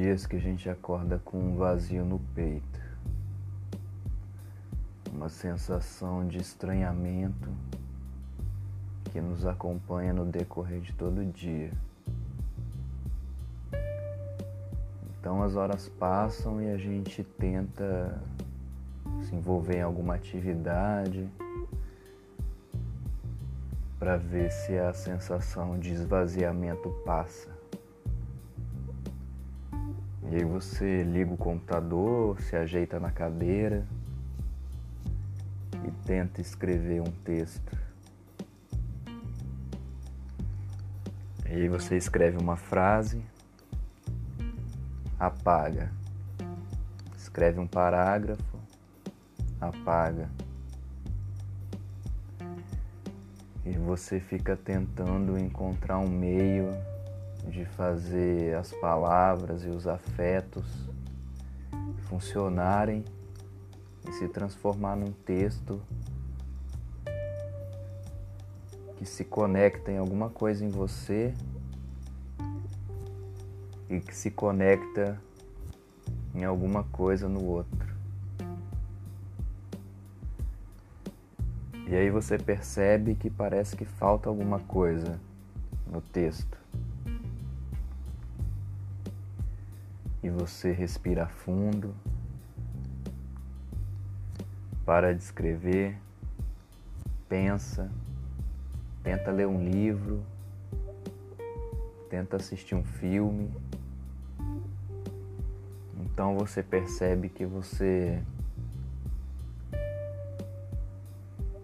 dias 0.00 0.24
que 0.26 0.36
a 0.36 0.40
gente 0.40 0.66
acorda 0.66 1.20
com 1.22 1.36
um 1.36 1.56
vazio 1.56 2.06
no 2.06 2.18
peito, 2.34 2.80
uma 5.12 5.28
sensação 5.28 6.26
de 6.26 6.38
estranhamento 6.38 7.50
que 9.12 9.20
nos 9.20 9.44
acompanha 9.44 10.14
no 10.14 10.24
decorrer 10.24 10.80
de 10.80 10.94
todo 10.94 11.22
dia. 11.22 11.70
Então 15.18 15.42
as 15.42 15.54
horas 15.54 15.86
passam 15.86 16.62
e 16.62 16.70
a 16.70 16.78
gente 16.78 17.22
tenta 17.22 18.22
se 19.24 19.34
envolver 19.34 19.76
em 19.76 19.82
alguma 19.82 20.14
atividade 20.14 21.28
para 23.98 24.16
ver 24.16 24.50
se 24.50 24.78
a 24.78 24.94
sensação 24.94 25.78
de 25.78 25.92
esvaziamento 25.92 26.88
passa. 27.04 27.59
E 30.30 30.36
aí 30.36 30.44
você 30.44 31.02
liga 31.02 31.34
o 31.34 31.36
computador, 31.36 32.40
se 32.40 32.54
ajeita 32.54 33.00
na 33.00 33.10
cadeira 33.10 33.84
e 35.84 35.90
tenta 36.06 36.40
escrever 36.40 37.00
um 37.00 37.10
texto. 37.24 37.76
E 41.48 41.52
aí 41.52 41.68
você 41.68 41.96
escreve 41.96 42.38
uma 42.38 42.56
frase, 42.56 43.20
apaga. 45.18 45.90
Escreve 47.16 47.58
um 47.58 47.66
parágrafo, 47.66 48.56
apaga. 49.60 50.28
E 53.66 53.72
você 53.72 54.20
fica 54.20 54.56
tentando 54.56 55.36
encontrar 55.36 55.98
um 55.98 56.08
meio 56.08 56.68
de 57.48 57.64
fazer 57.64 58.54
as 58.56 58.72
palavras 58.72 59.64
e 59.64 59.68
os 59.68 59.86
afetos 59.86 60.64
funcionarem 62.08 63.04
e 64.08 64.12
se 64.12 64.28
transformar 64.28 64.96
num 64.96 65.12
texto 65.12 65.80
que 68.96 69.06
se 69.06 69.24
conecta 69.24 69.90
em 69.90 69.98
alguma 69.98 70.28
coisa 70.28 70.64
em 70.64 70.68
você 70.68 71.34
e 73.88 74.00
que 74.00 74.14
se 74.14 74.30
conecta 74.30 75.20
em 76.34 76.44
alguma 76.44 76.84
coisa 76.84 77.28
no 77.28 77.44
outro. 77.44 77.90
E 81.88 81.94
aí 81.96 82.08
você 82.08 82.38
percebe 82.38 83.16
que 83.16 83.28
parece 83.28 83.76
que 83.76 83.84
falta 83.84 84.28
alguma 84.28 84.60
coisa 84.60 85.18
no 85.90 86.00
texto. 86.00 86.56
E 90.22 90.28
você 90.28 90.72
respira 90.72 91.26
fundo, 91.26 91.94
para 94.84 95.14
de 95.14 95.22
escrever, 95.22 95.96
pensa, 97.28 97.90
tenta 99.02 99.30
ler 99.30 99.46
um 99.46 99.64
livro, 99.64 100.22
tenta 102.10 102.36
assistir 102.36 102.74
um 102.74 102.84
filme. 102.84 103.50
Então 105.96 106.36
você 106.36 106.62
percebe 106.62 107.28
que 107.28 107.46
você. 107.46 108.22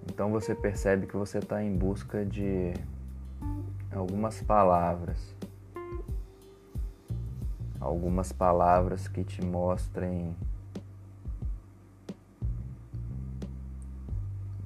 Então 0.09 0.31
você 0.31 0.55
percebe 0.55 1.07
que 1.07 1.17
você 1.17 1.39
está 1.39 1.63
em 1.63 1.77
busca 1.77 2.25
de 2.25 2.73
algumas 3.93 4.41
palavras 4.41 5.36
algumas 7.87 8.33
palavras 8.33 9.07
que 9.07 9.23
te 9.23 9.45
mostrem 9.45 10.35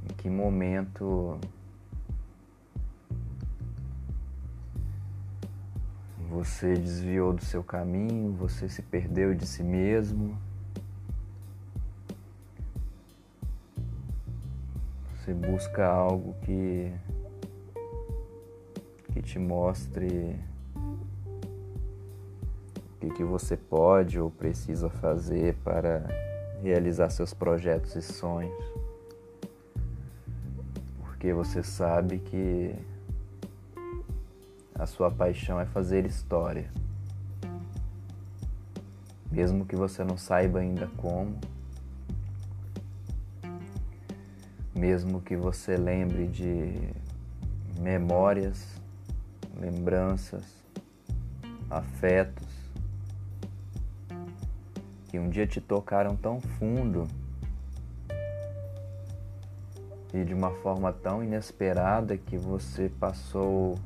em 0.04 0.14
que 0.16 0.30
momento 0.30 1.38
você 6.28 6.74
desviou 6.74 7.32
do 7.32 7.44
seu 7.44 7.62
caminho, 7.62 8.32
você 8.32 8.68
se 8.68 8.80
perdeu 8.80 9.34
de 9.34 9.46
si 9.46 9.62
mesmo. 9.62 10.38
Você 15.16 15.34
busca 15.34 15.86
algo 15.86 16.34
que 16.42 16.92
que 19.12 19.20
te 19.20 19.38
mostre 19.38 20.38
o 23.06 23.14
que, 23.14 23.24
você 23.24 23.56
pode 23.56 24.20
ou 24.20 24.30
precisa 24.30 24.90
fazer 24.90 25.54
para 25.64 26.04
realizar 26.62 27.08
seus 27.10 27.32
projetos 27.32 27.96
e 27.96 28.02
sonhos. 28.02 28.64
Porque 31.00 31.32
você 31.32 31.62
sabe 31.62 32.18
que 32.18 32.74
a 34.74 34.86
sua 34.86 35.10
paixão 35.10 35.58
é 35.58 35.64
fazer 35.64 36.04
história. 36.04 36.70
Mesmo 39.30 39.64
que 39.64 39.76
você 39.76 40.02
não 40.04 40.16
saiba 40.16 40.58
ainda 40.58 40.88
como, 40.96 41.38
mesmo 44.74 45.20
que 45.20 45.36
você 45.36 45.76
lembre 45.76 46.26
de 46.26 46.88
memórias, 47.78 48.66
lembranças, 49.58 50.44
afetos, 51.70 52.59
que 55.10 55.18
um 55.18 55.28
dia 55.28 55.44
te 55.44 55.60
tocaram 55.60 56.14
tão 56.14 56.40
fundo 56.40 57.08
e 60.14 60.24
de 60.24 60.32
uma 60.32 60.52
forma 60.62 60.92
tão 60.92 61.20
inesperada 61.20 62.16
que 62.16 62.38
você 62.38 62.88
passou 62.88 63.76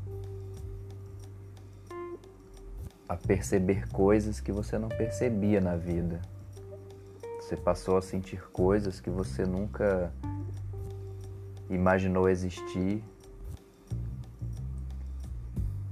a 3.09 3.17
perceber 3.17 3.89
coisas 3.89 4.39
que 4.39 4.53
você 4.53 4.79
não 4.79 4.91
percebia 4.91 5.63
na 5.63 5.77
vida. 5.77 6.21
Você 7.41 7.57
passou 7.57 7.97
a 7.97 8.03
sentir 8.03 8.43
coisas 8.51 9.01
que 9.01 9.09
você 9.09 9.47
nunca 9.47 10.13
imaginou 11.71 12.29
existir, 12.29 13.03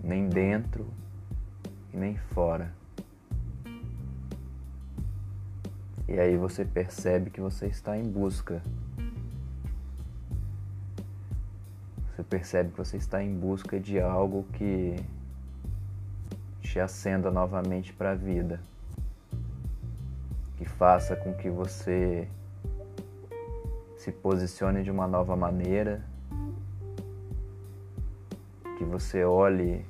nem 0.04 0.28
dentro 0.28 0.86
e 1.90 1.96
nem 1.96 2.18
fora. 2.18 2.81
E 6.08 6.18
aí 6.18 6.36
você 6.36 6.64
percebe 6.64 7.30
que 7.30 7.40
você 7.40 7.66
está 7.66 7.96
em 7.96 8.02
busca. 8.02 8.60
Você 12.10 12.22
percebe 12.22 12.70
que 12.70 12.78
você 12.78 12.96
está 12.96 13.22
em 13.22 13.34
busca 13.34 13.78
de 13.78 14.00
algo 14.00 14.44
que 14.52 14.96
te 16.60 16.80
acenda 16.80 17.30
novamente 17.30 17.92
para 17.92 18.12
a 18.12 18.14
vida. 18.14 18.60
Que 20.56 20.64
faça 20.64 21.16
com 21.16 21.32
que 21.32 21.48
você 21.48 22.28
se 23.96 24.10
posicione 24.10 24.82
de 24.82 24.90
uma 24.90 25.06
nova 25.06 25.36
maneira, 25.36 26.02
que 28.76 28.84
você 28.84 29.24
olhe 29.24 29.86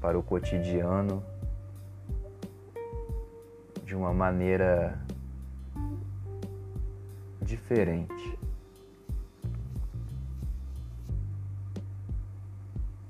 para 0.00 0.18
o 0.18 0.22
cotidiano 0.22 1.22
de 3.90 3.96
uma 3.96 4.14
maneira 4.14 4.96
diferente. 7.42 8.38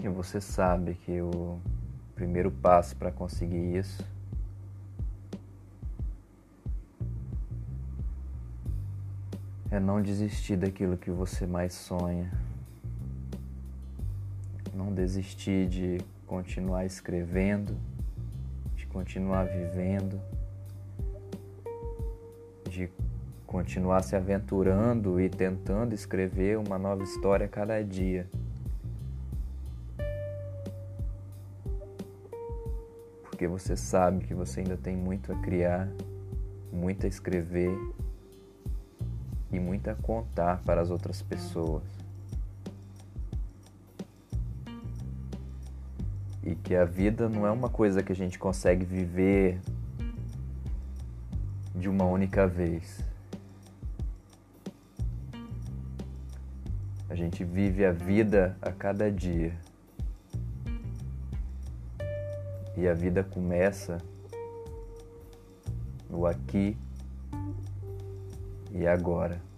E 0.02 0.08
você 0.08 0.40
sabe 0.40 0.94
que 0.94 1.20
o 1.20 1.60
primeiro 2.14 2.50
passo 2.50 2.96
para 2.96 3.12
conseguir 3.12 3.76
isso 3.76 4.02
é 9.70 9.78
não 9.78 10.00
desistir 10.00 10.56
daquilo 10.56 10.96
que 10.96 11.10
você 11.10 11.46
mais 11.46 11.74
sonha. 11.74 12.32
Não 14.72 14.94
desistir 14.94 15.68
de 15.68 15.98
continuar 16.26 16.86
escrevendo, 16.86 17.76
de 18.74 18.86
continuar 18.86 19.44
vivendo 19.44 20.18
continuar 23.50 24.04
se 24.04 24.14
aventurando 24.14 25.20
e 25.20 25.28
tentando 25.28 25.92
escrever 25.92 26.56
uma 26.56 26.78
nova 26.78 27.02
história 27.02 27.48
cada 27.48 27.82
dia. 27.82 28.24
Porque 33.24 33.48
você 33.48 33.76
sabe 33.76 34.24
que 34.24 34.34
você 34.34 34.60
ainda 34.60 34.76
tem 34.76 34.96
muito 34.96 35.32
a 35.32 35.36
criar, 35.38 35.88
muito 36.72 37.06
a 37.06 37.08
escrever 37.08 37.76
e 39.50 39.58
muito 39.58 39.90
a 39.90 39.96
contar 39.96 40.62
para 40.62 40.80
as 40.80 40.88
outras 40.88 41.20
pessoas. 41.20 41.82
e 46.42 46.54
que 46.54 46.74
a 46.74 46.86
vida 46.86 47.28
não 47.28 47.46
é 47.46 47.50
uma 47.50 47.68
coisa 47.68 48.02
que 48.02 48.10
a 48.10 48.16
gente 48.16 48.38
consegue 48.38 48.82
viver 48.82 49.60
de 51.74 51.86
uma 51.86 52.06
única 52.06 52.46
vez. 52.46 53.09
A 57.10 57.14
gente 57.16 57.42
vive 57.42 57.84
a 57.84 57.90
vida 57.90 58.56
a 58.62 58.70
cada 58.70 59.10
dia. 59.10 59.52
E 62.76 62.86
a 62.86 62.94
vida 62.94 63.24
começa 63.24 63.98
no 66.08 66.24
aqui 66.24 66.76
e 68.70 68.86
agora. 68.86 69.49